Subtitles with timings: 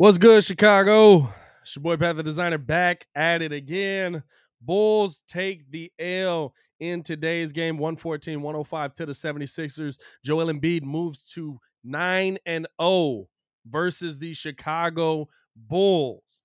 [0.00, 1.28] What's good, Chicago?
[1.60, 4.22] It's your boy Pat the Designer back at it again.
[4.58, 9.98] Bulls take the L in today's game 114 105 to the 76ers.
[10.24, 13.28] Joel Embiid moves to 9 and 0
[13.68, 16.44] versus the Chicago Bulls.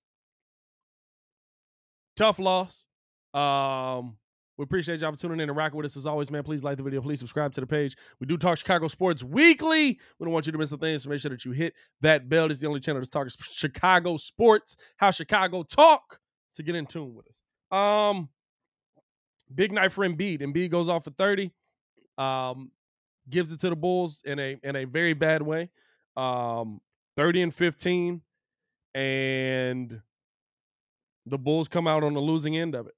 [2.14, 2.86] Tough loss.
[3.32, 4.18] Um,
[4.58, 6.42] we appreciate y'all for tuning in and rocking with us as always, man.
[6.42, 7.00] Please like the video.
[7.00, 7.96] Please subscribe to the page.
[8.20, 9.98] We do talk Chicago sports weekly.
[10.18, 12.28] We don't want you to miss a thing, so make sure that you hit that
[12.28, 12.50] bell.
[12.50, 16.20] Is the only channel that's talking Chicago sports, how Chicago talk.
[16.54, 17.78] To get in tune with us.
[17.78, 18.30] Um,
[19.54, 20.40] big night for Embiid.
[20.40, 21.52] Embiid goes off for 30.
[22.16, 22.70] Um,
[23.28, 25.68] gives it to the Bulls in a in a very bad way.
[26.16, 26.80] Um,
[27.18, 28.22] 30 and 15.
[28.94, 30.00] And
[31.26, 32.94] the Bulls come out on the losing end of it.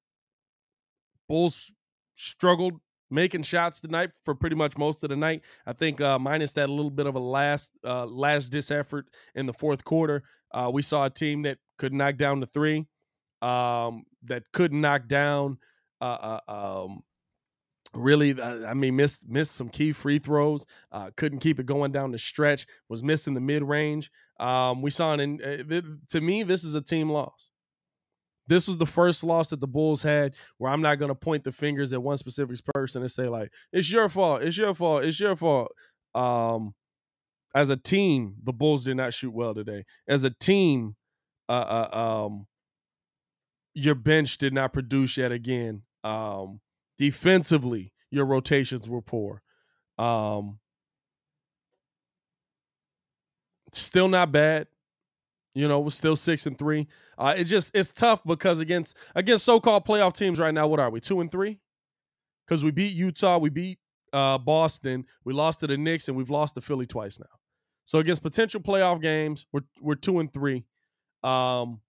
[1.28, 1.70] Bulls
[2.16, 2.80] struggled
[3.10, 5.42] making shots tonight for pretty much most of the night.
[5.66, 9.46] I think uh, minus that little bit of a last uh, last dis effort in
[9.46, 10.22] the fourth quarter,
[10.52, 12.86] uh, we saw a team that could knock down the three,
[13.42, 15.58] um, that could knock down.
[16.00, 17.02] Uh, uh, um,
[17.92, 20.64] really, uh, I mean, missed missed some key free throws.
[21.16, 22.66] couldn't keep it going down the stretch.
[22.88, 24.10] Was missing the mid range.
[24.38, 25.38] Um, we saw an.
[26.08, 27.50] to me, this is a team loss
[28.48, 31.44] this was the first loss that the Bulls had where I'm not going to point
[31.44, 35.04] the fingers at one specific person and say like it's your fault, it's your fault,
[35.04, 35.72] it's your fault.
[36.14, 36.74] Um,
[37.54, 39.84] as a team, the Bulls did not shoot well today.
[40.06, 40.96] As a team,
[41.48, 42.46] uh, uh, um,
[43.74, 45.82] your bench did not produce yet again.
[46.04, 46.60] Um,
[46.98, 49.42] defensively, your rotations were poor.
[49.98, 50.58] Um,
[53.72, 54.68] still not bad.
[55.54, 56.86] You know, we're still six and three.
[57.16, 60.90] Uh, it just it's tough because against against so-called playoff teams right now, what are
[60.90, 61.00] we?
[61.00, 61.60] Two and three?
[62.46, 63.78] Because we beat Utah, we beat
[64.12, 67.26] uh, Boston, we lost to the Knicks, and we've lost to Philly twice now.
[67.84, 70.64] So against potential playoff games, we're we're two and three.
[71.22, 71.80] Um,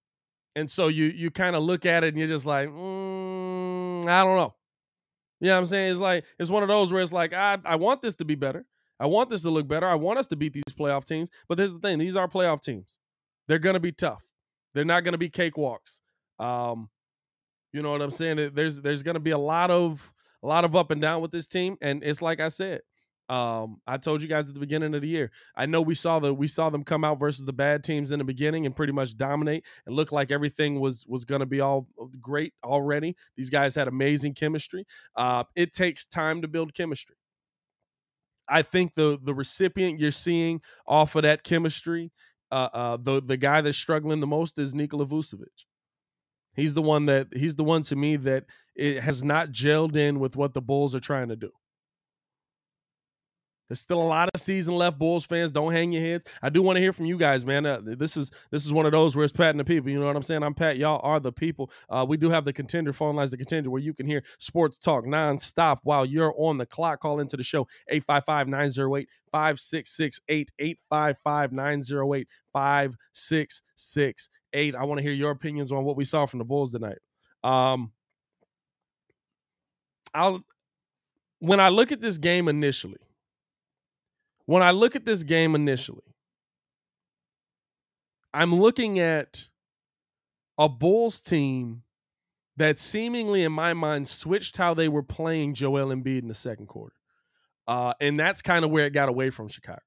[0.55, 4.23] and so you you kind of look at it and you're just like, mm, I
[4.23, 4.55] don't know.
[5.41, 5.91] You know what I'm saying?
[5.91, 8.35] It's like it's one of those where it's like I I want this to be
[8.35, 8.65] better.
[8.99, 9.87] I want this to look better.
[9.87, 11.29] I want us to beat these playoff teams.
[11.47, 12.98] But here's the thing: these are playoff teams.
[13.49, 14.23] They're going to be tough.
[14.75, 16.01] They're not going to be cakewalks.
[16.37, 16.87] Um,
[17.73, 18.51] you know what I'm saying?
[18.53, 20.13] There's there's going to be a lot of
[20.43, 22.81] a lot of up and down with this team, and it's like I said.
[23.27, 25.31] Um, I told you guys at the beginning of the year.
[25.55, 28.19] I know we saw the we saw them come out versus the bad teams in
[28.19, 31.59] the beginning and pretty much dominate and look like everything was was going to be
[31.59, 33.15] all uh, great already.
[33.35, 34.85] These guys had amazing chemistry.
[35.15, 37.15] Uh, it takes time to build chemistry.
[38.47, 42.11] I think the the recipient you're seeing off of that chemistry
[42.51, 45.65] uh, uh, the the guy that's struggling the most is Nikola Vucevic.
[46.55, 50.19] He's the one that he's the one to me that it has not gelled in
[50.19, 51.51] with what the Bulls are trying to do.
[53.69, 54.97] There's still a lot of season left.
[54.97, 56.25] Bulls fans, don't hang your heads.
[56.41, 57.67] I do want to hear from you guys, man.
[57.67, 59.91] Uh, this is this is one of those where it's Pat and the people.
[59.91, 60.41] You know what I'm saying?
[60.41, 60.77] I'm Pat.
[60.77, 61.69] Y'all are the people.
[61.87, 64.79] Uh, we do have the contender phone lines, the contender, where you can hear sports
[64.79, 67.01] talk nonstop while you're on the clock.
[67.01, 74.75] Call into the show 855 908 5668 855 908 5668.
[74.75, 76.97] I want to hear your opinions on what we saw from the Bulls tonight.
[77.43, 77.91] Um,
[80.15, 80.43] I'll
[81.37, 82.97] when I look at this game initially
[84.49, 86.15] when I look at this game initially,
[88.33, 89.47] I'm looking at
[90.57, 91.83] a Bulls team
[92.57, 96.65] that seemingly, in my mind, switched how they were playing Joel Embiid in the second
[96.65, 96.95] quarter.
[97.67, 99.81] Uh, and that's kind of where it got away from Chicago.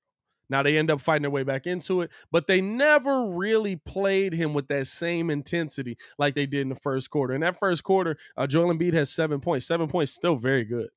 [0.49, 4.33] Now they end up fighting their way back into it, but they never really played
[4.33, 7.35] him with that same intensity like they did in the first quarter.
[7.35, 9.67] In that first quarter, uh, Joel Embiid has seven points.
[9.67, 10.91] Seven points, is still very good.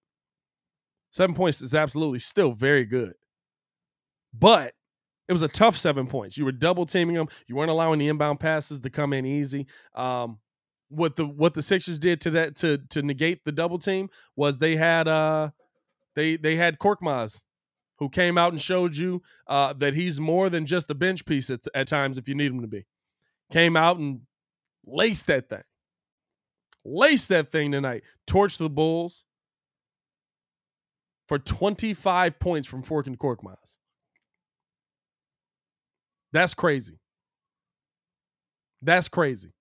[1.09, 3.15] Seven points is absolutely still very good.
[4.37, 4.73] But
[5.27, 6.37] it was a tough seven points.
[6.37, 7.27] You were double teaming them.
[7.47, 9.67] You weren't allowing the inbound passes to come in easy.
[9.95, 10.39] Um,
[10.89, 14.59] what the what the Sixers did to that to to negate the double team was
[14.59, 15.49] they had uh
[16.15, 17.43] they they had Korkmaz
[17.97, 21.49] who came out and showed you uh, that he's more than just a bench piece
[21.49, 22.85] at, at times if you need him to be.
[23.51, 24.21] Came out and
[24.85, 25.63] laced that thing.
[26.83, 28.03] Laced that thing tonight.
[28.27, 29.23] Torched the Bulls
[31.27, 33.77] for 25 points from Furkan Korkmaz.
[36.35, 36.99] That's crazy.
[38.81, 39.53] That's crazy.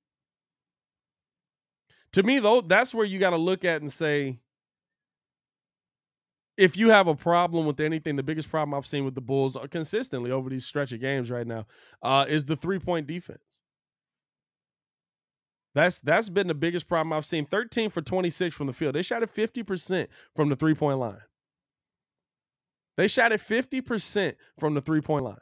[2.14, 4.40] To me, though, that's where you got to look at and say,
[6.56, 9.56] if you have a problem with anything, the biggest problem I've seen with the Bulls
[9.56, 11.66] uh, consistently over these stretch of games right now
[12.02, 13.62] uh, is the three point defense.
[15.76, 17.46] That's that's been the biggest problem I've seen.
[17.46, 18.96] 13 for 26 from the field.
[18.96, 21.22] They shot at 50% from the three point line.
[22.96, 25.38] They shot at 50% from the three point line.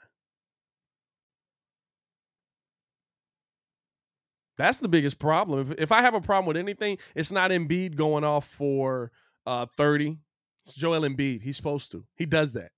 [4.58, 5.60] That's the biggest problem.
[5.60, 9.10] If, if I have a problem with anything, it's not Embiid going off for
[9.46, 10.18] uh, 30.
[10.64, 11.42] It's Joel Embiid.
[11.42, 12.04] He's supposed to.
[12.14, 12.70] He does that.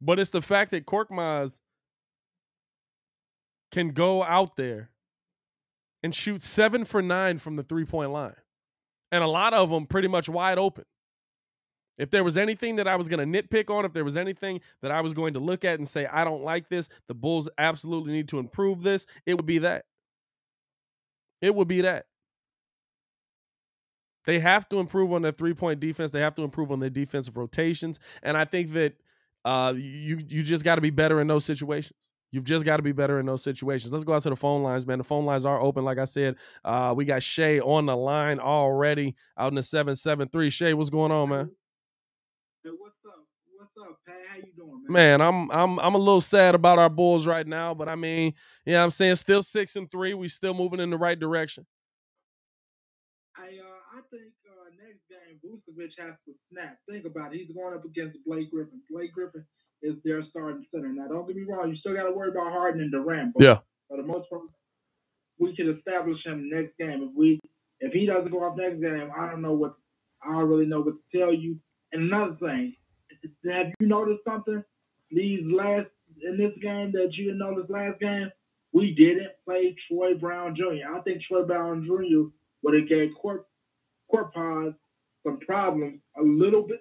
[0.00, 1.60] But it's the fact that Korkmaz
[3.70, 4.90] can go out there
[6.02, 8.34] and shoot seven for nine from the three point line.
[9.12, 10.84] And a lot of them pretty much wide open.
[11.98, 14.60] If there was anything that I was going to nitpick on, if there was anything
[14.80, 17.48] that I was going to look at and say, I don't like this, the Bulls
[17.58, 19.84] absolutely need to improve this, it would be that.
[21.40, 22.06] It would be that.
[24.24, 26.12] They have to improve on their three point defense.
[26.12, 27.98] They have to improve on their defensive rotations.
[28.22, 28.94] And I think that
[29.44, 32.12] uh, you you just got to be better in those situations.
[32.30, 33.92] You've just got to be better in those situations.
[33.92, 34.98] Let's go out to the phone lines, man.
[34.98, 35.84] The phone lines are open.
[35.84, 40.48] Like I said, uh, we got Shay on the line already out in the 773.
[40.48, 41.50] Shay, what's going on, man?
[42.64, 43.26] Hey, what's up?
[43.56, 44.16] What's up, Pat?
[44.30, 44.92] How you doing, man?
[44.92, 48.34] Man, I'm I'm I'm a little sad about our Bulls right now, but I mean,
[48.64, 50.14] yeah, I'm saying still six and three.
[50.14, 51.66] We still moving in the right direction.
[53.36, 56.78] I uh, I think uh, next game Vucevic has to snap.
[56.88, 57.40] Think about it.
[57.40, 58.80] He's going up against Blake Griffin.
[58.88, 59.44] Blake Griffin
[59.82, 60.88] is their starting center.
[60.88, 61.68] Now, don't get me wrong.
[61.68, 63.34] You still got to worry about Harden and Durant.
[63.34, 63.58] But Yeah.
[63.88, 64.42] For the most part,
[65.38, 67.10] we should establish him next game.
[67.10, 67.40] If we
[67.80, 69.74] if he doesn't go off next game, I don't know what
[70.22, 71.58] I don't really know what to tell you.
[71.92, 72.74] And another thing,
[73.44, 74.64] have you noticed something?
[75.10, 75.88] These last
[76.22, 78.30] in this game that you didn't notice last game,
[78.72, 80.94] we didn't play Troy Brown Jr.
[80.94, 82.30] I think Troy Brown Jr.
[82.62, 83.46] would have gave Court
[84.12, 84.74] Corpaz
[85.24, 86.80] some problems a little bit.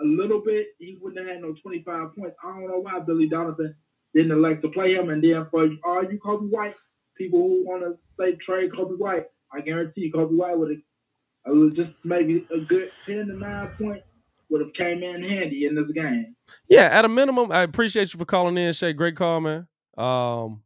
[0.00, 2.36] A little bit, he wouldn't have had no 25 points.
[2.44, 3.74] I don't know why Billy Donovan
[4.14, 5.10] didn't elect to play him.
[5.10, 6.76] And then for all you Coby White
[7.16, 11.74] people who want to say trade Coby White, I guarantee Coby White would have uh,
[11.74, 14.07] just maybe a good 10 to 9 points
[14.50, 16.34] would have came in handy in this game.
[16.68, 18.92] Yeah, at a minimum, I appreciate you for calling in, Shay.
[18.92, 19.66] Great call, man.
[19.96, 20.62] Um,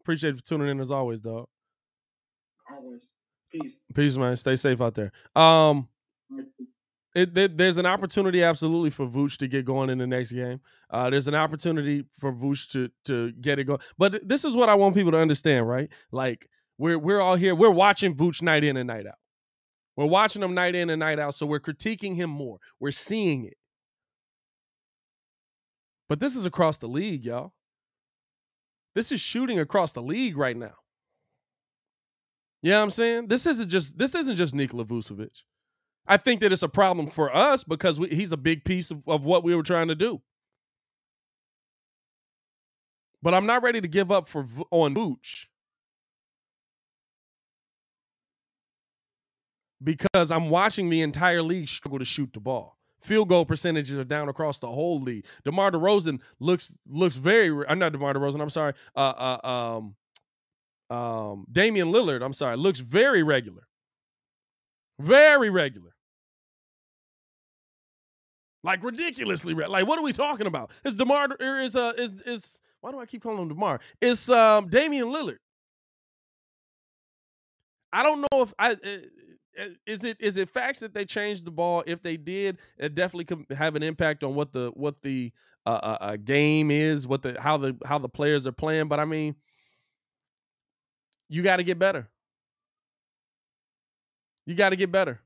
[0.00, 1.46] appreciate you for tuning in as always, dog.
[2.70, 3.00] Always.
[3.52, 3.72] Peace.
[3.94, 4.36] Peace, man.
[4.36, 5.12] Stay safe out there.
[5.36, 5.88] Um,
[7.14, 10.60] it, there- there's an opportunity absolutely for Vooch to get going in the next game.
[10.90, 13.80] Uh, there's an opportunity for Vooch to to get it going.
[13.96, 15.88] But this is what I want people to understand, right?
[16.10, 17.54] Like we're we're all here.
[17.54, 19.14] We're watching Vooch night in and night out.
[19.96, 22.58] We're watching him night in and night out, so we're critiquing him more.
[22.80, 23.56] We're seeing it.
[26.08, 27.52] But this is across the league, y'all.
[28.94, 30.74] This is shooting across the league right now.
[32.62, 33.28] You know what I'm saying?
[33.28, 35.42] This isn't just this isn't just Nikola Vucevic.
[36.06, 39.06] I think that it's a problem for us because we, he's a big piece of,
[39.08, 40.22] of what we were trying to do.
[43.22, 45.46] But I'm not ready to give up for on Vooch
[49.84, 52.78] because I'm watching the entire league struggle to shoot the ball.
[53.02, 55.26] Field goal percentages are down across the whole league.
[55.44, 57.66] DeMar DeRozan looks looks very.
[57.68, 58.40] I'm not DeMar DeRozan.
[58.40, 58.72] I'm sorry.
[58.96, 59.46] Uh, uh,
[60.90, 62.22] um, um, Damian Lillard.
[62.24, 62.56] I'm sorry.
[62.56, 63.66] Looks very regular.
[64.98, 65.90] Very regular.
[68.62, 70.70] Like ridiculously re- like what are we talking about?
[70.84, 73.80] Is DeMar or is uh is is why do I keep calling him DeMar?
[74.00, 75.36] It's um Damian Lillard.
[77.92, 78.96] I don't know if I uh, uh,
[79.86, 81.82] is it is it facts that they changed the ball?
[81.86, 85.32] If they did, it definitely could have an impact on what the what the
[85.66, 88.88] uh, uh, uh game is, what the how the how the players are playing.
[88.88, 89.34] But I mean,
[91.28, 92.08] you got to get better.
[94.46, 95.20] You got to get better.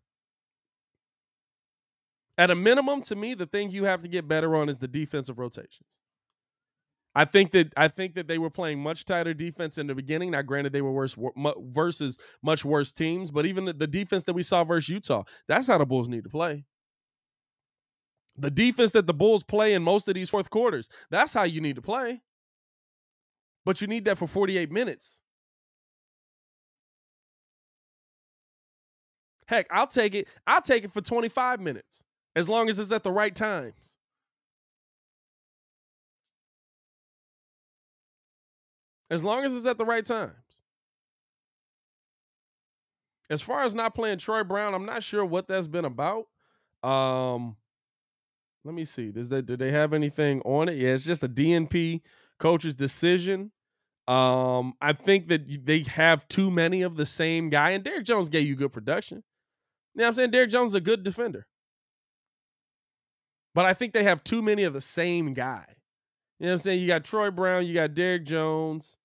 [2.36, 4.86] At a minimum, to me, the thing you have to get better on is the
[4.86, 5.98] defensive rotations.
[7.18, 10.30] I think that I think that they were playing much tighter defense in the beginning.
[10.30, 11.16] Now, granted, they were worse
[11.58, 15.66] versus much worse teams, but even the, the defense that we saw versus Utah, that's
[15.66, 16.64] how the Bulls need to play.
[18.36, 21.60] The defense that the Bulls play in most of these fourth quarters, that's how you
[21.60, 22.22] need to play.
[23.64, 25.20] But you need that for 48 minutes.
[29.48, 30.28] Heck, I'll take it.
[30.46, 32.04] I'll take it for 25 minutes
[32.36, 33.97] as long as it's at the right times.
[39.10, 40.34] As long as it's at the right times.
[43.30, 46.26] As far as not playing Troy Brown, I'm not sure what that's been about.
[46.82, 47.56] Um,
[48.64, 49.10] let me see.
[49.10, 50.76] Does that did they have anything on it?
[50.76, 52.02] Yeah, it's just a DNP
[52.38, 53.50] coach's decision.
[54.06, 58.28] Um, I think that they have too many of the same guy, and Derrick Jones
[58.28, 59.22] gave you good production.
[59.94, 60.30] You know what I'm saying?
[60.30, 61.46] Derrick Jones is a good defender.
[63.54, 65.64] But I think they have too many of the same guy.
[66.38, 66.80] You know what I'm saying?
[66.80, 68.97] You got Troy Brown, you got Derrick Jones.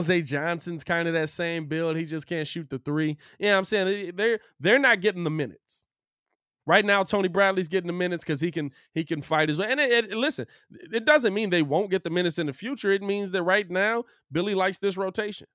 [0.00, 1.96] Zay Johnson's kind of that same build.
[1.96, 3.18] He just can't shoot the three.
[3.38, 4.12] What I'm saying?
[4.16, 5.86] They're they're not getting the minutes.
[6.66, 9.70] Right now, Tony Bradley's getting the minutes because he can he can fight his way.
[9.70, 10.46] And it, it, listen,
[10.92, 12.90] it doesn't mean they won't get the minutes in the future.
[12.90, 15.46] It means that right now Billy likes this rotation.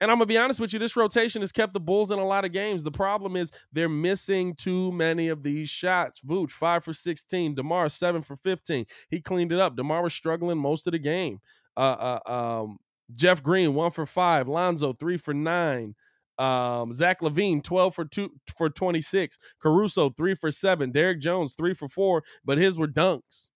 [0.00, 2.24] And I'm gonna be honest with you, this rotation has kept the Bulls in a
[2.24, 2.84] lot of games.
[2.84, 6.20] The problem is they're missing too many of these shots.
[6.20, 8.86] Vooch five for 16, Demar seven for 15.
[9.08, 9.76] He cleaned it up.
[9.76, 11.40] Demar was struggling most of the game.
[11.78, 12.32] Uh, uh,
[12.62, 12.78] um,
[13.12, 14.48] Jeff Green one for five.
[14.48, 15.94] Lonzo three for nine.
[16.38, 19.38] Um, Zach LaVine, 12 for two for 26.
[19.60, 20.92] Caruso, three for seven.
[20.92, 23.50] Derrick Jones, three for four, but his were dunks.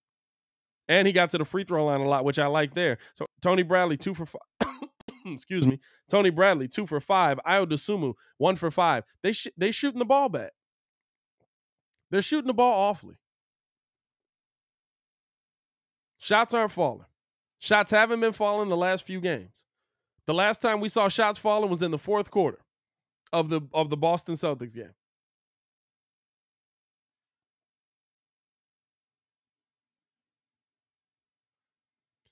[0.89, 2.99] And he got to the free throw line a lot, which I like there.
[3.15, 4.41] So Tony Bradley, two for five.
[5.27, 5.79] Excuse me.
[6.11, 7.39] Tony Bradley, two for five.
[7.47, 9.05] Ayo Dosunmu, one for five.
[9.23, 10.53] They sh- they shooting the ball back.
[12.11, 13.17] They're shooting the ball awfully.
[16.19, 17.07] Shots aren't falling.
[17.63, 19.65] Shots haven't been falling the last few games.
[20.27, 22.59] The last time we saw shots falling was in the fourth quarter
[23.33, 24.95] of the of the Boston Celtics game.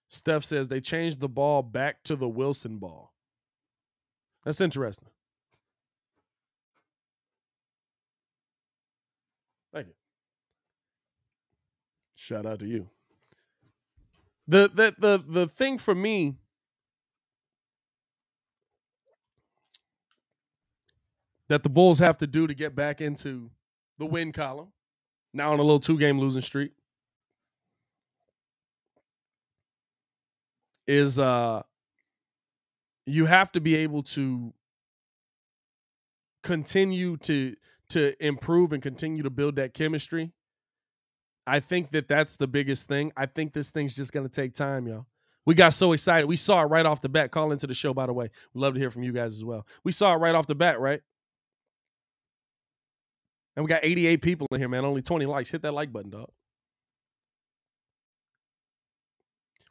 [0.09, 3.15] Steph says they changed the ball back to the Wilson ball.
[4.45, 5.11] That's interesting.
[9.73, 9.95] Thank you.
[12.17, 12.91] Shout out to you.
[14.51, 16.35] The the the the thing for me
[21.49, 23.53] that the Bulls have to do to get back into
[23.99, 24.73] the win column.
[25.33, 26.73] Now on a little two game losing streak.
[30.89, 31.63] Is uh
[33.07, 34.53] you have to be able to
[36.43, 37.55] continue to
[37.91, 40.33] to improve and continue to build that chemistry.
[41.47, 43.13] I think that that's the biggest thing.
[43.17, 45.07] I think this thing's just going to take time, y'all.
[45.47, 46.27] We got so excited.
[46.27, 47.31] We saw it right off the bat.
[47.31, 48.31] Call into the show, by the way.
[48.55, 49.67] We'd love to hear from you guys as well.
[49.83, 51.01] We saw it right off the bat, right?
[53.57, 54.85] And we got 88 people in here, man.
[54.85, 55.51] Only 20 likes.
[55.51, 56.31] Hit that like button, dog.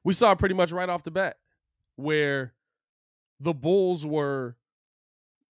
[0.03, 1.37] We saw it pretty much right off the bat
[1.95, 2.53] where
[3.39, 4.55] the Bulls were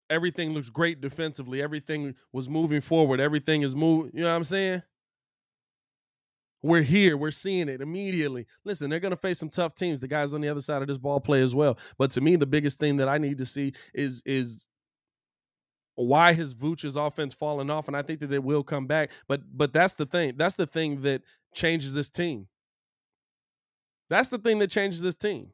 [0.09, 1.61] everything looks great defensively.
[1.61, 3.19] Everything was moving forward.
[3.19, 4.11] Everything is moving.
[4.13, 4.83] You know what I'm saying?
[6.63, 7.17] We're here.
[7.17, 8.47] We're seeing it immediately.
[8.63, 9.99] Listen, they're going to face some tough teams.
[9.99, 11.77] The guys on the other side of this ball play as well.
[11.97, 14.65] But to me, the biggest thing that I need to see is is
[15.95, 19.11] why his Vooch's offense falling off, and I think that it will come back.
[19.27, 20.35] But but that's the thing.
[20.37, 21.21] That's the thing that
[21.53, 22.47] changes this team.
[24.09, 25.49] That's the thing that changes this team.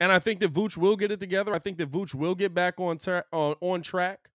[0.00, 1.54] And I think that Vooch will get it together.
[1.54, 4.28] I think that Vooch will get back on tra- on, on track.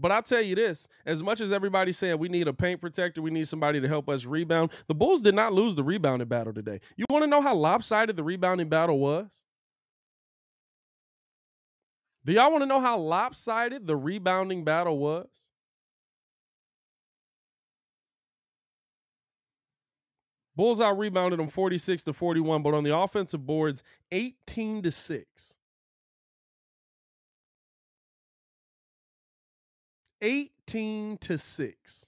[0.00, 3.20] But I'll tell you this as much as everybody's saying we need a paint protector,
[3.20, 6.54] we need somebody to help us rebound, the Bulls did not lose the rebounding battle
[6.54, 6.80] today.
[6.96, 9.44] You want to know how lopsided the rebounding battle was?
[12.24, 15.50] Do y'all want to know how lopsided the rebounding battle was?
[20.56, 23.82] Bulls out rebounded them 46 to 41, but on the offensive boards,
[24.12, 25.58] 18 to 6.
[30.22, 32.06] 18 to 6.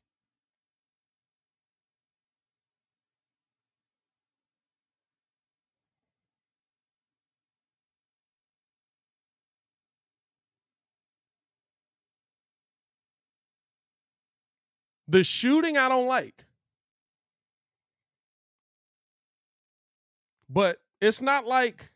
[15.09, 16.47] The shooting I don't like.
[20.49, 21.91] But it's not like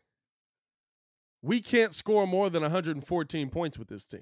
[1.41, 4.21] we can't score more than 114 points with this team.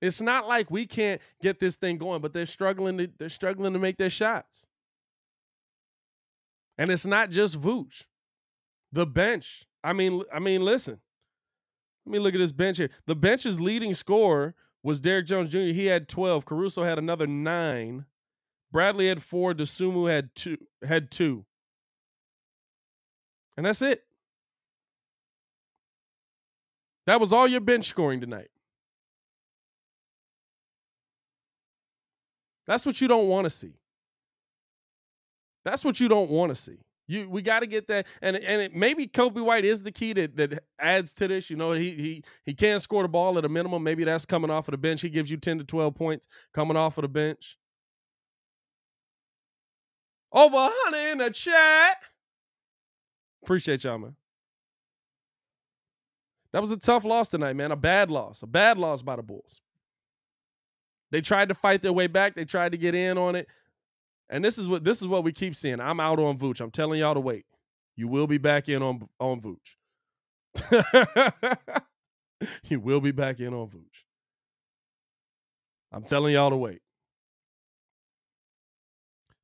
[0.00, 3.72] It's not like we can't get this thing going, but they're struggling to they're struggling
[3.74, 4.66] to make their shots.
[6.78, 8.04] And it's not just Vooch.
[8.92, 9.66] The bench.
[9.84, 11.00] I mean, I mean, listen.
[12.06, 12.90] Let me look at this bench here.
[13.06, 15.58] The bench's leading scorer was Derrick Jones Jr.
[15.58, 16.46] He had 12.
[16.46, 18.06] Caruso had another nine.
[18.72, 19.52] Bradley had four.
[19.52, 20.56] Dosunmu had two.
[20.82, 21.44] Had two.
[23.56, 24.04] And that's it.
[27.06, 28.50] That was all your bench scoring tonight.
[32.70, 33.72] That's what you don't want to see.
[35.64, 36.78] That's what you don't want to see.
[37.08, 40.12] You we got to get that, and and it, maybe Coby White is the key
[40.12, 41.50] that that adds to this.
[41.50, 43.82] You know, he he he can score the ball at a minimum.
[43.82, 45.00] Maybe that's coming off of the bench.
[45.00, 47.58] He gives you ten to twelve points coming off of the bench.
[50.30, 51.96] Over hundred in the chat.
[53.42, 54.14] Appreciate y'all, man.
[56.52, 57.72] That was a tough loss tonight, man.
[57.72, 58.44] A bad loss.
[58.44, 59.60] A bad loss by the Bulls.
[61.10, 62.34] They tried to fight their way back.
[62.34, 63.48] They tried to get in on it.
[64.28, 65.80] And this is what this is what we keep seeing.
[65.80, 66.60] I'm out on Vooch.
[66.60, 67.46] I'm telling y'all to wait.
[67.96, 69.76] You will be back in on on Vooch.
[72.64, 74.04] you will be back in on Vooch.
[75.92, 76.80] I'm telling y'all to wait.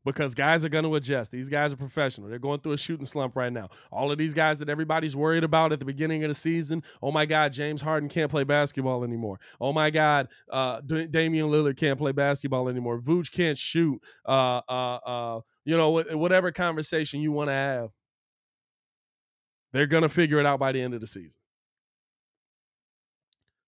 [0.06, 1.32] Because guys are going to adjust.
[1.32, 2.28] These guys are professional.
[2.28, 3.70] They're going through a shooting slump right now.
[3.90, 6.84] All of these guys that everybody's worried about at the beginning of the season.
[7.02, 9.40] Oh my God, James Harden can't play basketball anymore.
[9.60, 13.00] Oh my God, uh, D- Damian Lillard can't play basketball anymore.
[13.00, 14.00] Vooch can't shoot.
[14.24, 17.90] Uh, uh, uh, you know, whatever conversation you want to have,
[19.72, 21.40] they're going to figure it out by the end of the season.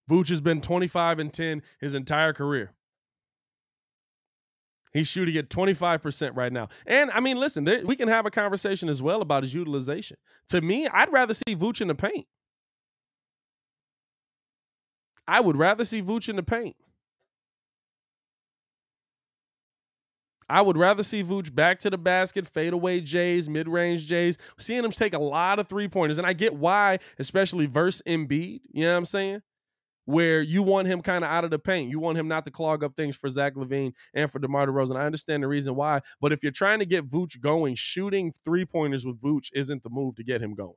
[0.08, 2.74] Vooch has been 25 and 10 his entire career.
[4.92, 6.68] He's shooting at 25% right now.
[6.86, 10.16] And I mean, listen, there, we can have a conversation as well about his utilization.
[10.48, 12.26] To me, I'd rather see Vooch in the paint.
[15.26, 16.76] I would rather see Vooch in the paint.
[20.50, 24.82] I would rather see Vooch back to the basket, fadeaway Jays, mid range Jays, seeing
[24.82, 26.16] him take a lot of three pointers.
[26.16, 28.60] And I get why, especially verse Embiid.
[28.72, 29.42] You know what I'm saying?
[30.08, 31.90] Where you want him kind of out of the paint.
[31.90, 34.96] You want him not to clog up things for Zach LaVine and for DeMar DeRozan.
[34.96, 38.64] I understand the reason why, but if you're trying to get Vooch going, shooting three
[38.64, 40.72] pointers with Vooch isn't the move to get him going.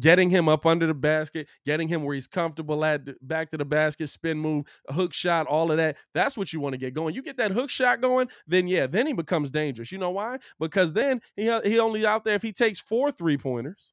[0.00, 3.66] Getting him up under the basket, getting him where he's comfortable at, back to the
[3.66, 5.98] basket, spin move, hook shot, all of that.
[6.14, 7.14] That's what you want to get going.
[7.14, 9.92] You get that hook shot going, then yeah, then he becomes dangerous.
[9.92, 10.38] You know why?
[10.58, 13.92] Because then he uh, he only out there if he takes four three pointers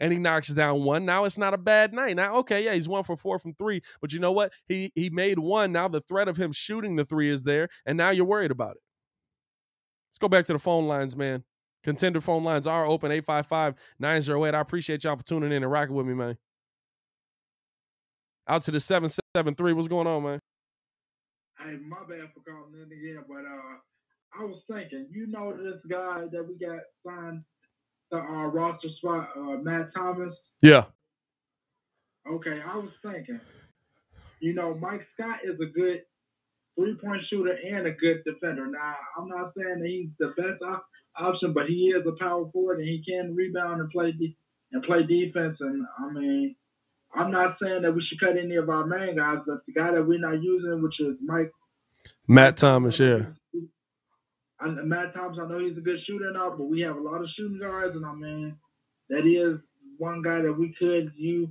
[0.00, 1.04] and he knocks down one.
[1.04, 2.16] Now it's not a bad night.
[2.16, 4.52] Now, okay, yeah, he's one for four from three, but you know what?
[4.66, 5.72] He he made one.
[5.72, 8.72] Now the threat of him shooting the three is there, and now you're worried about
[8.72, 8.82] it.
[10.10, 11.44] Let's go back to the phone lines, man.
[11.84, 14.54] Contender phone lines are open 855 908.
[14.54, 16.36] I appreciate y'all for tuning in and rocking with me, man.
[18.48, 19.72] Out to the 773.
[19.72, 20.40] What's going on, man?
[21.58, 23.78] Hey, my bad for calling in again, but uh,
[24.38, 27.44] I was thinking, you know, this guy that we got signed
[28.10, 30.34] the uh, roster spot, uh, Matt Thomas?
[30.62, 30.84] Yeah.
[32.30, 33.40] Okay, I was thinking,
[34.40, 36.02] you know, Mike Scott is a good
[36.76, 38.66] three point shooter and a good defender.
[38.66, 40.86] Now, I'm not saying that he's the best op-
[41.18, 44.36] option, but he is a power forward and he can rebound and play de-
[44.72, 45.56] and play defense.
[45.60, 46.56] And I mean,
[47.14, 49.92] I'm not saying that we should cut any of our main guys, but the guy
[49.92, 51.52] that we're not using, which is Mike
[52.26, 53.26] Matt Thomas, yeah.
[54.60, 57.20] I, Matt Thompson, I know he's a good shooter now, but we have a lot
[57.20, 58.56] of shooting guards, and I mean,
[59.08, 59.60] that is
[59.98, 61.48] one guy that we could use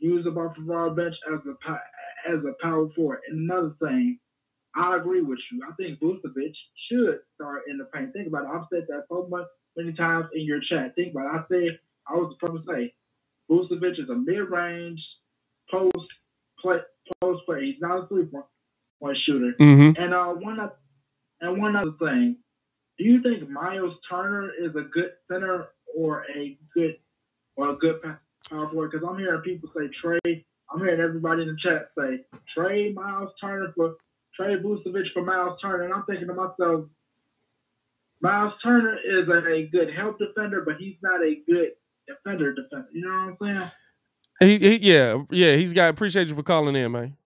[0.00, 3.20] use above of our bench as a as a power forward.
[3.28, 4.18] And another thing,
[4.74, 5.62] I agree with you.
[5.68, 6.54] I think Vucevic
[6.88, 8.12] should start in the paint.
[8.12, 8.50] Think about it.
[8.54, 10.94] I've said that so much many times in your chat.
[10.94, 11.38] Think about it.
[11.38, 12.94] I said I was the first to say
[13.50, 15.00] Vucevic is a mid range
[15.70, 16.08] post
[16.60, 16.78] play
[17.20, 17.62] post player.
[17.62, 19.54] He's not a three point shooter.
[19.60, 20.02] Mm-hmm.
[20.02, 20.58] And uh, one
[21.40, 22.36] and one other thing,
[22.98, 26.96] do you think Miles Turner is a good center or a good
[27.56, 28.20] or a good power
[28.70, 28.90] forward?
[28.90, 30.44] Because I'm hearing people say trade.
[30.70, 32.24] I'm hearing everybody in the chat say
[32.56, 33.96] trade Miles Turner for
[34.36, 36.86] trade Vucevic for Miles Turner, and I'm thinking to myself,
[38.20, 41.70] Miles Turner is a, a good help defender, but he's not a good
[42.08, 42.88] defender defender.
[42.92, 43.70] You know what I'm saying?
[44.40, 45.90] He, he, yeah, yeah, he's got.
[45.90, 47.17] Appreciate you for calling in, man.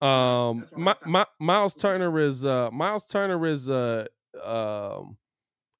[0.00, 4.06] Um, my, my, Miles Turner is uh Miles Turner is uh
[4.44, 5.16] um,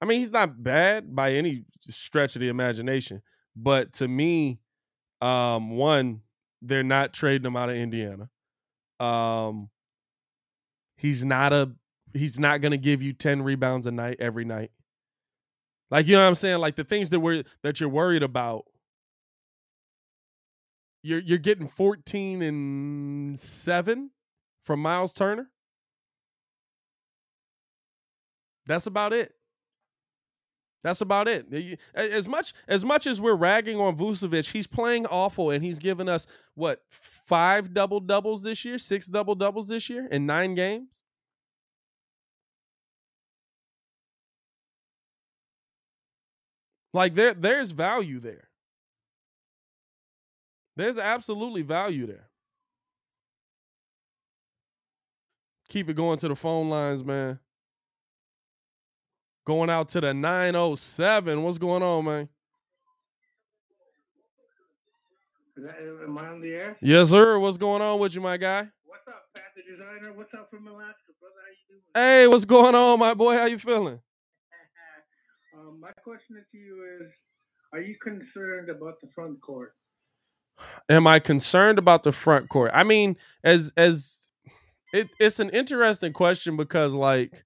[0.00, 3.22] I mean he's not bad by any stretch of the imagination,
[3.54, 4.58] but to me,
[5.20, 6.22] um, one
[6.62, 8.28] they're not trading him out of Indiana.
[8.98, 9.70] Um,
[10.96, 11.70] he's not a
[12.12, 14.72] he's not gonna give you ten rebounds a night every night.
[15.90, 16.58] Like you know what I'm saying?
[16.58, 18.64] Like the things that we're that you're worried about
[21.02, 24.10] you're you're getting 14 and 7
[24.62, 25.50] from Miles Turner.
[28.66, 29.32] That's about it.
[30.84, 31.80] That's about it.
[31.94, 36.08] As much as much as we're ragging on Vucevic, he's playing awful and he's given
[36.08, 41.02] us what five double doubles this year, six double doubles this year in nine games.
[46.94, 48.47] Like there, there's value there.
[50.78, 52.28] There's absolutely value there.
[55.68, 57.40] Keep it going to the phone lines, man.
[59.44, 61.42] Going out to the 907.
[61.42, 62.28] What's going on, man?
[66.04, 66.76] Am I on the air?
[66.80, 67.40] Yes, sir.
[67.40, 68.68] What's going on with you, my guy?
[68.84, 70.12] What's up, Pat the Designer?
[70.14, 71.34] What's up from Alaska, brother?
[71.44, 71.80] How you doing?
[71.96, 73.34] Hey, what's going on, my boy?
[73.34, 73.98] How you feeling?
[75.58, 77.10] um, my question to you is,
[77.72, 79.74] are you concerned about the front court?
[80.88, 82.70] Am I concerned about the front court?
[82.74, 84.32] I mean, as as
[84.92, 87.44] it, it's an interesting question because like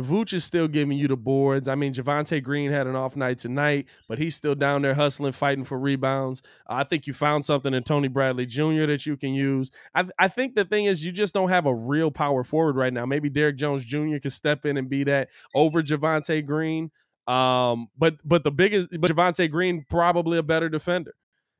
[0.00, 1.68] Vooch is still giving you the boards.
[1.68, 5.32] I mean, Javonte Green had an off night tonight, but he's still down there hustling,
[5.32, 6.42] fighting for rebounds.
[6.66, 8.86] I think you found something in Tony Bradley Jr.
[8.86, 9.70] that you can use.
[9.94, 12.92] I, I think the thing is, you just don't have a real power forward right
[12.92, 13.06] now.
[13.06, 14.18] Maybe Derrick Jones Jr.
[14.20, 16.90] can step in and be that over Javonte Green.
[17.28, 21.14] Um, but but the biggest, but Javonte Green probably a better defender.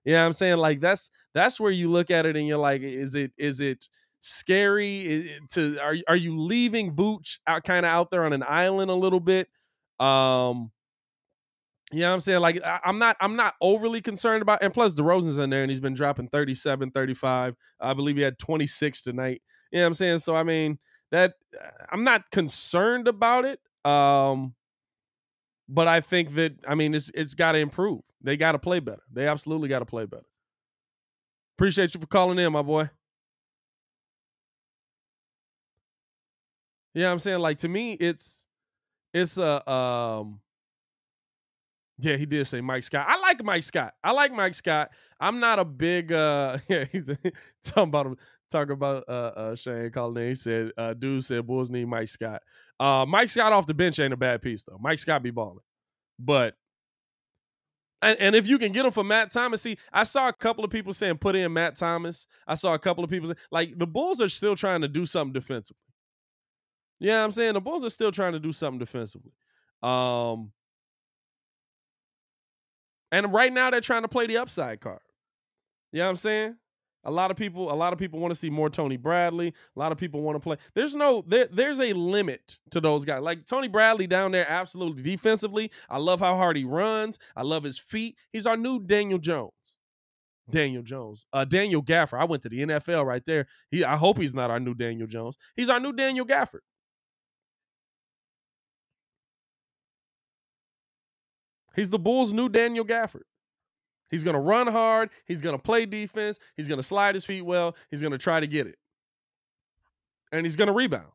[0.05, 0.59] You know what I'm saying?
[0.59, 3.89] Like that's that's where you look at it and you're like, is it is it
[4.21, 8.91] scary to are are you leaving Vooch out kind of out there on an island
[8.91, 9.49] a little bit?
[10.01, 10.71] Um
[11.93, 12.41] you know what I'm saying?
[12.41, 15.71] Like I, am not I'm not overly concerned about and plus DeRozan's in there and
[15.71, 17.55] he's been dropping 37, 35.
[17.81, 19.43] I believe he had 26 tonight.
[19.71, 20.19] You know what I'm saying?
[20.19, 20.79] So I mean,
[21.13, 21.35] that
[21.91, 23.61] I'm not concerned about it.
[23.89, 24.55] Um
[25.69, 28.03] but I think that I mean it's it's got to improve.
[28.25, 29.03] They got to play better.
[29.13, 30.25] They absolutely got to play better.
[31.57, 32.91] Appreciate you for calling in, my boy.
[36.95, 38.47] Yeah, I'm saying like to me, it's
[39.13, 40.41] it's a um
[41.99, 43.07] yeah, he did say Mike Scott.
[43.09, 43.95] I like Mike Scott.
[44.03, 44.91] I like Mike Scott.
[45.21, 47.05] I'm not a big uh yeah, he's
[47.63, 48.17] talking about him
[48.51, 50.29] talking about uh uh Shane calling in.
[50.31, 52.43] He said uh dude said Bulls need Mike Scott.
[52.81, 54.79] Uh Mike Scott off the bench ain't a bad piece though.
[54.81, 55.61] Mike Scott be balling.
[56.19, 56.55] But
[58.05, 60.65] and, and if you can get him for Matt Thomas, see, I saw a couple
[60.65, 62.27] of people saying put in Matt Thomas.
[62.47, 65.33] I saw a couple of people like the Bulls are still trying to do something
[65.33, 65.81] defensively.
[67.01, 69.33] Yeah, I'm saying the Bulls are still trying to do something defensively.
[69.83, 70.53] Um,
[73.11, 75.01] and right now they're trying to play the upside card.
[75.93, 76.57] You know what I'm saying?
[77.05, 79.49] A lot of people, a lot of people want to see more Tony Bradley.
[79.49, 80.57] A lot of people want to play.
[80.75, 83.23] There's no there, there's a limit to those guys.
[83.23, 85.71] Like Tony Bradley down there, absolutely defensively.
[85.89, 87.19] I love how hard he runs.
[87.37, 88.17] I love his feet.
[88.33, 89.53] He's our new Daniel Jones.
[90.51, 91.27] Daniel Jones.
[91.33, 92.21] Uh, Daniel Gafford.
[92.21, 93.47] I went to the NFL right there.
[93.71, 95.37] He I hope he's not our new Daniel Jones.
[95.57, 96.61] He's our new Daniel Gafford.
[101.75, 103.23] He's the Bulls' new Daniel Gafford.
[104.15, 105.11] He's going to run hard.
[105.27, 106.39] He's going to play defense.
[106.57, 107.75] He's going to slide his feet well.
[107.91, 108.79] He's going to try to get it.
[110.31, 111.11] And he's going to rebound.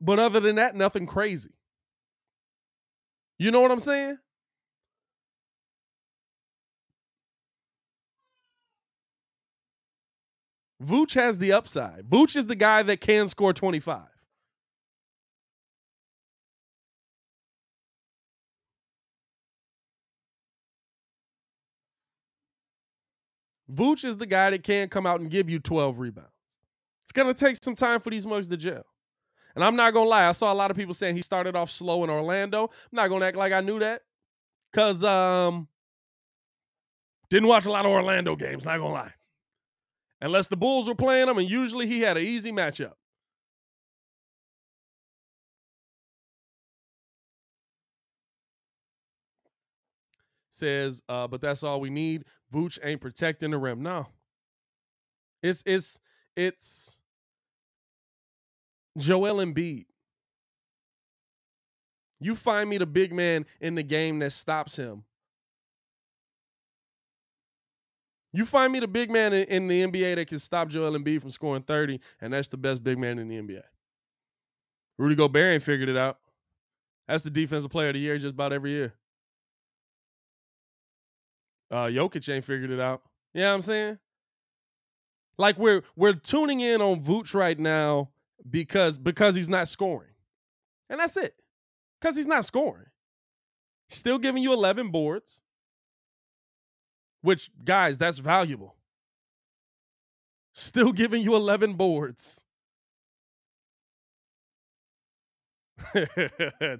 [0.00, 1.50] But other than that, nothing crazy.
[3.38, 4.16] You know what I'm saying?
[10.82, 12.08] Vooch has the upside.
[12.08, 14.11] Vooch is the guy that can score 25.
[23.72, 26.30] Vooch is the guy that can come out and give you 12 rebounds.
[27.04, 28.84] It's going to take some time for these mugs to gel.
[29.54, 31.54] And I'm not going to lie, I saw a lot of people saying he started
[31.56, 32.64] off slow in Orlando.
[32.64, 34.02] I'm not going to act like I knew that
[34.72, 35.68] cuz um
[37.28, 39.14] didn't watch a lot of Orlando games, not going to lie.
[40.20, 42.92] Unless the Bulls were playing him and usually he had an easy matchup.
[50.52, 52.24] Says, uh, but that's all we need.
[52.52, 53.82] Vooch ain't protecting the rim.
[53.82, 54.06] No.
[55.42, 55.98] It's it's
[56.36, 57.00] it's
[58.96, 59.86] Joel Embiid.
[62.20, 65.04] You find me the big man in the game that stops him.
[68.32, 71.30] You find me the big man in, the NBA that can stop Joel Embiid from
[71.30, 73.62] scoring 30, and that's the best big man in the NBA.
[74.96, 76.18] Rudy Gobert ain't figured it out.
[77.08, 78.94] That's the defensive player of the year just about every year.
[81.72, 83.02] Uh, Jokic ain't figured it out.
[83.32, 83.98] You know what I'm saying?
[85.38, 88.10] Like we're we're tuning in on Vooch right now
[88.48, 90.10] because because he's not scoring.
[90.90, 91.34] And that's it.
[92.00, 92.86] Because he's not scoring.
[93.88, 95.40] Still giving you 11 boards.
[97.22, 98.76] Which, guys, that's valuable.
[100.52, 102.44] Still giving you 11 boards.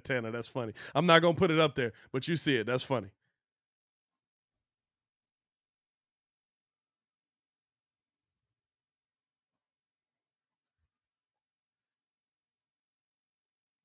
[0.03, 0.73] Tanner, that's funny.
[0.93, 2.65] I'm not going to put it up there, but you see it.
[2.65, 3.09] That's funny.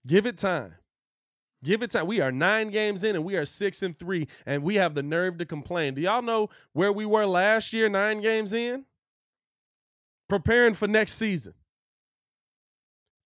[0.06, 0.74] Give it time.
[1.62, 2.06] Give it time.
[2.06, 5.02] We are nine games in and we are six and three, and we have the
[5.02, 5.94] nerve to complain.
[5.94, 8.84] Do y'all know where we were last year, nine games in?
[10.28, 11.54] Preparing for next season.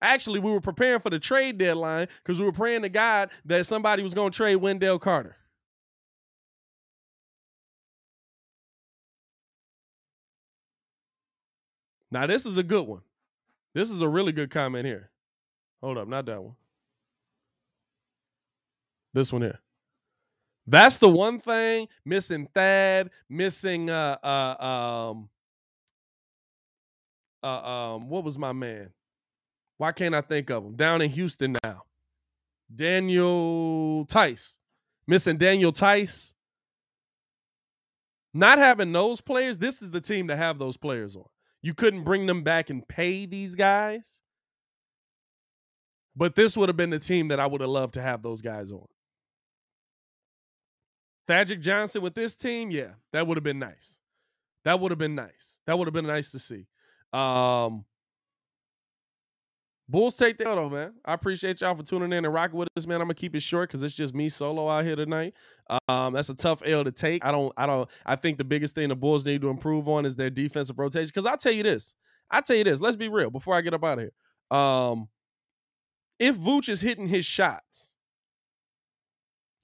[0.01, 3.65] Actually, we were preparing for the trade deadline because we were praying to God that
[3.65, 5.37] somebody was going to trade Wendell Carter.
[12.11, 13.01] Now, this is a good one.
[13.73, 15.09] This is a really good comment here.
[15.81, 16.55] Hold up, not that one.
[19.13, 19.59] This one here.
[20.65, 25.29] That's the one thing missing Thad, missing uh uh um
[27.43, 28.89] uh um what was my man?
[29.77, 30.75] Why can't I think of him?
[30.75, 31.83] Down in Houston now.
[32.73, 34.57] Daniel Theis.
[35.05, 36.33] Missing Daniel Theis.
[38.33, 41.25] Not having those players, this is the team to have those players on.
[41.61, 44.21] You couldn't bring them back and pay these guys.
[46.15, 48.41] But this would have been the team that I would have loved to have those
[48.41, 48.87] guys on.
[51.27, 53.99] Thaddeus Johnson with this team, yeah, that would have been nice.
[54.65, 55.59] That would have been nice.
[55.65, 56.67] That would have been nice to see.
[57.11, 57.85] Um,
[59.87, 60.93] Bulls take the though, man.
[61.03, 63.01] I appreciate y'all for tuning in and rocking with us, man.
[63.01, 65.33] I'm gonna keep it short because it's just me solo out here tonight.
[65.89, 67.23] Um, that's a tough L to take.
[67.23, 70.05] I don't, I don't, I think the biggest thing the Bulls need to improve on
[70.05, 71.07] is their defensive rotation.
[71.13, 71.95] Because I'll tell you this,
[72.31, 72.79] I tell you this.
[72.79, 74.57] Let's be real before I get up out of here.
[74.57, 75.09] Um,
[76.17, 77.92] if Vooch is hitting his shots,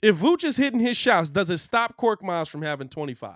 [0.02, 3.34] if Vooch is hitting his shots, does it stop Korkmaz from having 25?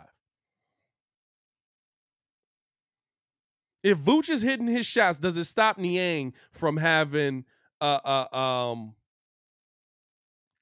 [3.83, 7.45] If Vooch is hitting his shots, does it stop Niang from having
[7.81, 7.99] uh
[8.31, 8.95] uh um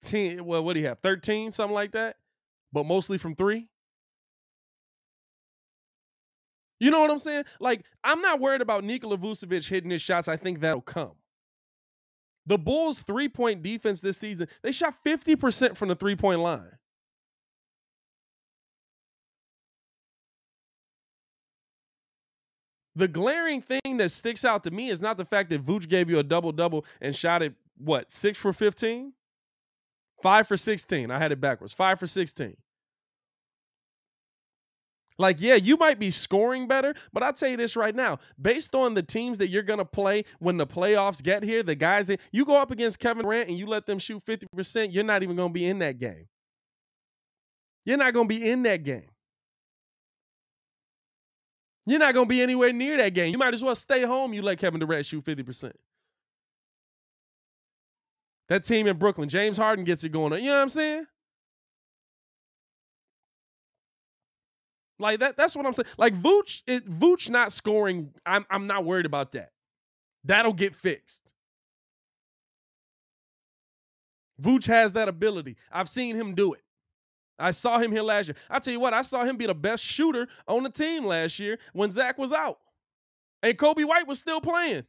[0.04, 2.18] 10 well what do you have 13 something like that?
[2.74, 3.68] But mostly from 3
[6.80, 7.44] you know what i'm saying?
[7.60, 10.28] Like i'm not worried about nikola vucevic hitting his shots.
[10.28, 11.12] I think that'll come
[12.45, 16.77] the bulls three point defense this season they shot 50% from the three point line
[22.95, 26.10] The glaring thing that sticks out to me is not the fact that Vooch gave
[26.10, 29.13] you a double double and shot it, what, six for 15?
[30.21, 31.10] Five for 16.
[31.10, 31.73] I had it backwards.
[31.73, 32.58] Five for 16.
[35.21, 38.17] Like, yeah, you might be scoring better, but I'll tell you this right now.
[38.41, 41.75] Based on the teams that you're going to play when the playoffs get here, the
[41.75, 45.03] guys that you go up against Kevin Durant and you let them shoot 50%, you're
[45.03, 46.27] not even going to be in that game.
[47.86, 49.10] You're not going to be in that game.
[51.86, 53.31] You're not going to be anywhere near that game.
[53.31, 54.34] You might as well stay home.
[54.34, 55.71] You let Kevin Durant shoot 50%.
[58.49, 60.39] That team in Brooklyn, James Harden gets it going on.
[60.39, 61.05] You know what I'm saying?
[65.02, 65.88] Like that, that's what I'm saying.
[65.98, 69.52] Like Vooch, it, Vooch not scoring, I'm I'm not worried about that.
[70.24, 71.24] That'll get fixed.
[74.42, 75.56] Vooch has that ability.
[75.72, 76.62] I've seen him do it.
[77.38, 78.36] I saw him here last year.
[78.50, 81.40] I tell you what, I saw him be the best shooter on the team last
[81.40, 82.60] year when Zach was out.
[83.44, 84.84] And Coby White was still playing.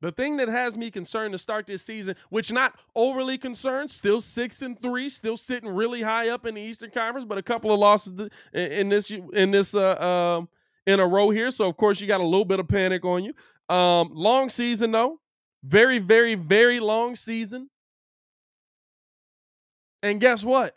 [0.00, 4.20] The thing that has me concerned to start this season, which not overly concerned, still
[4.20, 7.72] six and three, still sitting really high up in the Eastern Conference, but a couple
[7.72, 10.48] of losses in this in this uh, um,
[10.86, 11.50] in a row here.
[11.50, 13.74] So of course you got a little bit of panic on you.
[13.74, 15.20] Um, long season though,
[15.64, 17.68] very very very long season.
[20.00, 20.76] And guess what?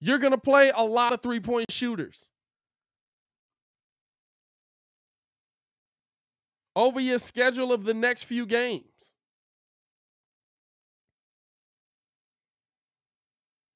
[0.00, 2.30] You're to play a lot of three point shooters.
[6.78, 8.84] Over your schedule of the next few games.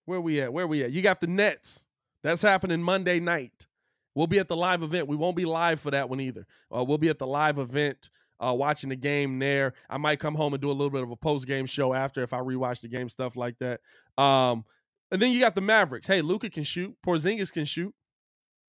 [0.04, 0.52] Where we at?
[0.52, 0.92] Where we at?
[0.92, 1.84] You got the Nets.
[2.22, 3.66] That's happening Monday night.
[4.14, 5.08] We'll be at the live event.
[5.08, 6.46] We won't be live for that one either.
[6.72, 9.74] Uh, we'll be at the live event uh, watching the game there.
[9.90, 12.22] I might come home and do a little bit of a post game show after
[12.22, 13.80] if I rewatch the game, stuff like that.
[14.16, 14.64] Um,
[15.10, 16.06] and then you got the Mavericks.
[16.06, 16.94] Hey, Luka can shoot.
[17.04, 17.92] Porzingis can shoot.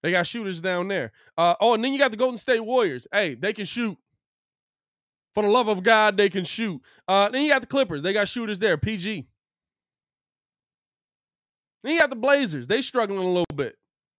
[0.02, 1.12] They got shooters down there.
[1.38, 3.06] Uh, oh, and then you got the Golden State Warriors.
[3.12, 3.96] Hey, they can shoot.
[5.34, 6.82] For the love of God, they can shoot.
[7.08, 8.04] Uh, then you got the Clippers.
[8.04, 8.78] They got shooters there.
[8.78, 9.28] PG.
[11.82, 12.68] Then you got the Blazers.
[12.68, 13.76] They struggling a little bit.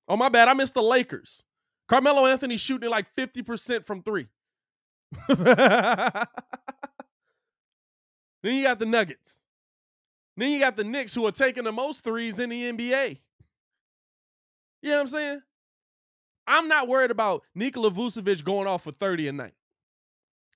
[0.09, 0.49] Oh, my bad.
[0.49, 1.45] I missed the Lakers.
[1.89, 4.27] Carmelo Anthony shooting like 50% from three.
[5.29, 6.27] then
[8.43, 9.41] you got the Nuggets.
[10.37, 13.19] Then you got the Knicks who are taking the most threes in the NBA.
[14.83, 15.43] You know what I'm saying?
[16.47, 19.55] I'm not worried about Nikola Vucevic going off for 30 a night.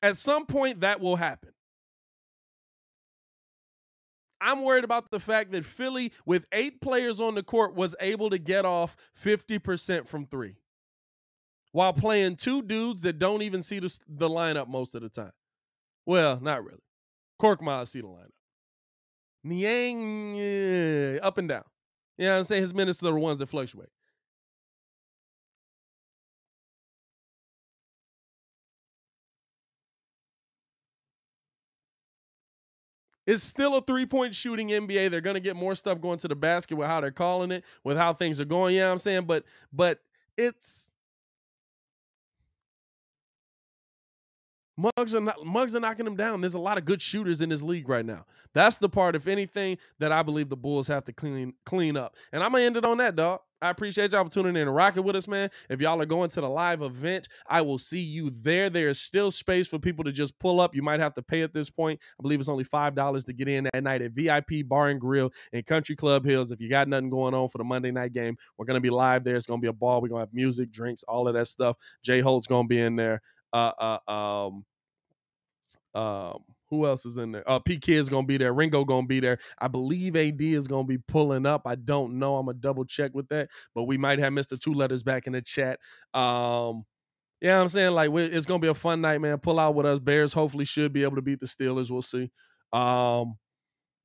[0.03, 1.51] At some point, that will happen.
[4.41, 8.31] I'm worried about the fact that Philly, with eight players on the court, was able
[8.31, 10.55] to get off 50% from three
[11.73, 15.33] while playing two dudes that don't even see the, the lineup most of the time.
[16.07, 16.83] Well, not really.
[17.41, 18.31] Korkmaz see the lineup.
[19.45, 21.65] Niang, yeah, up and down.
[22.17, 22.63] You know what I'm saying?
[22.63, 23.91] His minutes are the ones that fluctuate.
[33.29, 35.11] It's still a three point shooting NBA.
[35.11, 37.63] They're going to get more stuff going to the basket with how they're calling it,
[37.85, 38.75] with how things are going.
[38.75, 39.27] You know I'm saying?
[39.27, 40.01] But, but
[40.39, 40.93] it's,
[44.79, 46.41] Mugs are not, mugs are knocking them down.
[46.41, 48.25] There's a lot of good shooters in this league right now.
[48.55, 52.15] That's the part, if anything, that I believe the Bulls have to clean clean up.
[52.33, 53.41] And I'm gonna end it on that, dog.
[53.61, 55.51] I appreciate y'all tuning in and rocking with us, man.
[55.69, 58.71] If y'all are going to the live event, I will see you there.
[58.71, 60.77] There is still space for people to just pull up.
[60.77, 61.99] You might have to pay at this point.
[62.19, 65.33] I believe it's only $5 to get in that night at VIP Bar and Grill
[65.53, 66.53] in Country Club Hills.
[66.53, 68.91] If you got nothing going on for the Monday night game, we're going to be
[68.91, 69.35] live there.
[69.35, 70.01] It's going to be a ball.
[70.01, 71.77] We're going to have music, drinks, all of that stuff.
[72.05, 73.21] Jay Holt's going to be in there.
[73.53, 74.65] Uh, uh, um,
[76.01, 77.49] um, who else is in there?
[77.49, 78.53] Uh, P Kid's gonna be there.
[78.53, 79.39] Ringo gonna be there.
[79.59, 81.63] I believe AD is gonna be pulling up.
[81.67, 82.37] I don't know.
[82.37, 84.59] I'm gonna double check with that, but we might have Mr.
[84.59, 85.79] Two Letters back in the chat.
[86.15, 86.85] Um,
[87.41, 89.39] yeah, I'm saying like it's gonna be a fun night, man.
[89.39, 90.01] Pull out with us.
[90.01, 91.91] Bears hopefully should be able to beat the Steelers.
[91.91, 92.31] We'll see.
[92.73, 93.37] Um,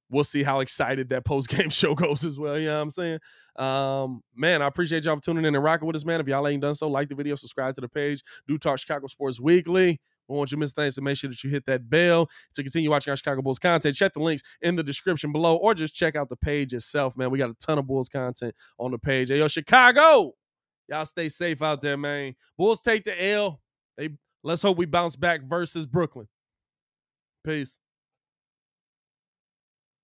[0.10, 2.54] we'll see how excited that post game show goes as well.
[2.54, 3.20] What I'm saying?
[3.56, 6.22] Um, man, I appreciate y'all tuning in and rocking with us, man.
[6.22, 8.24] If y'all ain't done so, like the video, subscribe to the page.
[8.48, 10.00] Do talk Chicago Sports Weekly.
[10.28, 12.64] We want you to miss things, so make sure that you hit that bell to
[12.64, 13.96] continue watching our Chicago Bulls content.
[13.96, 17.30] Check the links in the description below, or just check out the page itself, man.
[17.30, 19.30] We got a ton of Bulls content on the page.
[19.30, 20.34] Hey, yo, Chicago,
[20.88, 22.36] y'all stay safe out there, man.
[22.58, 23.62] Bulls take the L.
[23.98, 24.10] They
[24.44, 26.28] let's hope we bounce back versus Brooklyn.
[27.46, 27.80] Peace.